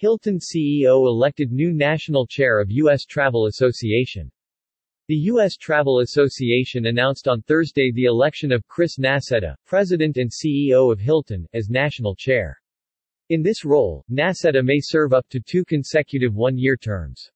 Hilton 0.00 0.38
CEO 0.38 1.06
elected 1.06 1.52
new 1.52 1.74
national 1.74 2.26
chair 2.26 2.58
of 2.58 2.70
U.S. 2.70 3.04
Travel 3.04 3.44
Association. 3.48 4.32
The 5.08 5.16
U.S. 5.26 5.58
Travel 5.58 5.98
Association 5.98 6.86
announced 6.86 7.28
on 7.28 7.42
Thursday 7.42 7.92
the 7.92 8.06
election 8.06 8.50
of 8.50 8.66
Chris 8.66 8.96
Nassetta, 8.98 9.54
president 9.66 10.16
and 10.16 10.30
CEO 10.30 10.90
of 10.90 11.00
Hilton, 11.00 11.46
as 11.52 11.68
national 11.68 12.14
chair. 12.16 12.58
In 13.28 13.42
this 13.42 13.62
role, 13.62 14.02
Nassetta 14.10 14.64
may 14.64 14.78
serve 14.80 15.12
up 15.12 15.28
to 15.28 15.38
two 15.38 15.66
consecutive 15.66 16.34
one-year 16.34 16.78
terms. 16.78 17.30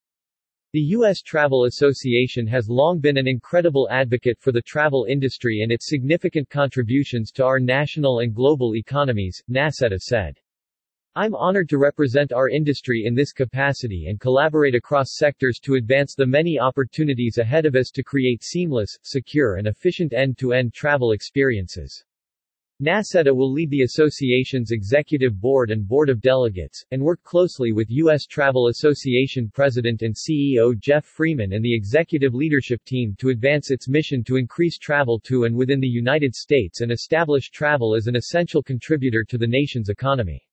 The 0.72 0.80
U.S. 0.96 1.20
Travel 1.20 1.66
Association 1.66 2.46
has 2.46 2.70
long 2.70 2.98
been 2.98 3.18
an 3.18 3.28
incredible 3.28 3.90
advocate 3.90 4.38
for 4.40 4.52
the 4.52 4.62
travel 4.62 5.04
industry 5.06 5.60
and 5.60 5.70
its 5.70 5.90
significant 5.90 6.48
contributions 6.48 7.30
to 7.32 7.44
our 7.44 7.60
national 7.60 8.20
and 8.20 8.34
global 8.34 8.74
economies, 8.74 9.42
Nassetta 9.50 9.98
said. 9.98 10.40
I'm 11.16 11.36
honored 11.36 11.68
to 11.68 11.78
represent 11.78 12.32
our 12.32 12.48
industry 12.48 13.04
in 13.06 13.14
this 13.14 13.32
capacity 13.32 14.06
and 14.08 14.18
collaborate 14.18 14.74
across 14.74 15.14
sectors 15.14 15.60
to 15.60 15.76
advance 15.76 16.16
the 16.16 16.26
many 16.26 16.58
opportunities 16.58 17.38
ahead 17.38 17.66
of 17.66 17.76
us 17.76 17.92
to 17.92 18.02
create 18.02 18.42
seamless, 18.42 18.98
secure 19.02 19.54
and 19.54 19.68
efficient 19.68 20.12
end-to-end 20.12 20.74
travel 20.74 21.12
experiences. 21.12 22.04
Nassetta 22.82 23.32
will 23.32 23.52
lead 23.52 23.70
the 23.70 23.82
association's 23.82 24.72
executive 24.72 25.40
board 25.40 25.70
and 25.70 25.86
board 25.86 26.10
of 26.10 26.20
delegates, 26.20 26.84
and 26.90 27.00
work 27.00 27.22
closely 27.22 27.70
with 27.70 27.92
U.S. 27.92 28.26
Travel 28.26 28.66
Association 28.66 29.48
President 29.54 30.02
and 30.02 30.16
CEO 30.16 30.76
Jeff 30.76 31.04
Freeman 31.04 31.52
and 31.52 31.64
the 31.64 31.76
executive 31.76 32.34
leadership 32.34 32.82
team 32.84 33.14
to 33.20 33.28
advance 33.28 33.70
its 33.70 33.88
mission 33.88 34.24
to 34.24 34.34
increase 34.34 34.78
travel 34.78 35.20
to 35.20 35.44
and 35.44 35.54
within 35.54 35.78
the 35.78 35.86
United 35.86 36.34
States 36.34 36.80
and 36.80 36.90
establish 36.90 37.50
travel 37.50 37.94
as 37.94 38.08
an 38.08 38.16
essential 38.16 38.64
contributor 38.64 39.22
to 39.22 39.38
the 39.38 39.46
nation's 39.46 39.90
economy. 39.90 40.44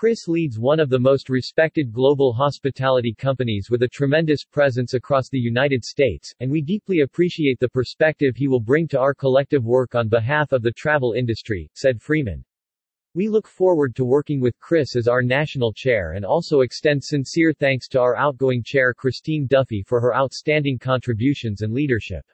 Chris 0.00 0.28
leads 0.28 0.58
one 0.58 0.80
of 0.80 0.88
the 0.88 0.98
most 0.98 1.28
respected 1.28 1.92
global 1.92 2.32
hospitality 2.32 3.12
companies 3.12 3.68
with 3.68 3.82
a 3.82 3.88
tremendous 3.88 4.46
presence 4.46 4.94
across 4.94 5.28
the 5.28 5.38
United 5.38 5.84
States, 5.84 6.34
and 6.40 6.50
we 6.50 6.62
deeply 6.62 7.00
appreciate 7.00 7.60
the 7.60 7.68
perspective 7.68 8.34
he 8.34 8.48
will 8.48 8.62
bring 8.62 8.88
to 8.88 8.98
our 8.98 9.12
collective 9.12 9.62
work 9.62 9.94
on 9.94 10.08
behalf 10.08 10.52
of 10.52 10.62
the 10.62 10.72
travel 10.72 11.12
industry, 11.12 11.68
said 11.74 12.00
Freeman. 12.00 12.42
We 13.14 13.28
look 13.28 13.46
forward 13.46 13.94
to 13.96 14.06
working 14.06 14.40
with 14.40 14.58
Chris 14.58 14.96
as 14.96 15.06
our 15.06 15.20
national 15.20 15.74
chair 15.74 16.12
and 16.12 16.24
also 16.24 16.60
extend 16.60 17.04
sincere 17.04 17.52
thanks 17.52 17.86
to 17.88 18.00
our 18.00 18.16
outgoing 18.16 18.62
chair 18.64 18.94
Christine 18.94 19.46
Duffy 19.46 19.82
for 19.86 20.00
her 20.00 20.16
outstanding 20.16 20.78
contributions 20.78 21.60
and 21.60 21.74
leadership. 21.74 22.24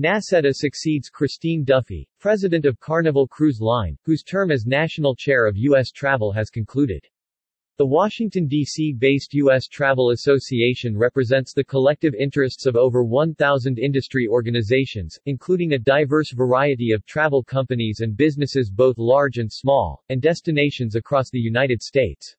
Nassetta 0.00 0.54
succeeds 0.54 1.10
Christine 1.10 1.62
Duffy, 1.62 2.08
president 2.18 2.64
of 2.64 2.80
Carnival 2.80 3.28
Cruise 3.28 3.60
Line, 3.60 3.98
whose 4.02 4.22
term 4.22 4.50
as 4.50 4.64
national 4.64 5.14
chair 5.14 5.46
of 5.46 5.58
U.S. 5.58 5.90
Travel 5.90 6.32
has 6.32 6.48
concluded. 6.48 7.06
The 7.76 7.84
Washington, 7.84 8.46
D.C.-based 8.46 9.32
U.S. 9.32 9.66
Travel 9.66 10.12
Association 10.12 10.96
represents 10.96 11.52
the 11.52 11.64
collective 11.64 12.14
interests 12.14 12.64
of 12.64 12.76
over 12.76 13.04
1,000 13.04 13.78
industry 13.78 14.26
organizations, 14.26 15.18
including 15.26 15.74
a 15.74 15.78
diverse 15.78 16.32
variety 16.32 16.92
of 16.92 17.04
travel 17.04 17.44
companies 17.44 18.00
and 18.00 18.16
businesses 18.16 18.70
both 18.70 18.96
large 18.96 19.36
and 19.36 19.52
small, 19.52 20.02
and 20.08 20.22
destinations 20.22 20.94
across 20.94 21.28
the 21.28 21.38
United 21.38 21.82
States. 21.82 22.36